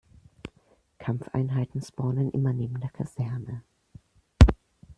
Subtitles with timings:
[0.97, 3.61] Kampfeinheiten spawnen immer neben der Kaserne.